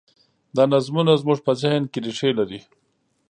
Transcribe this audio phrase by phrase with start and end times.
[0.55, 2.59] دا نظمونه زموږ په ذهن کې رېښې لري.